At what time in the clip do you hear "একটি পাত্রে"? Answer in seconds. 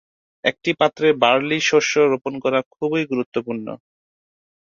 0.43-1.07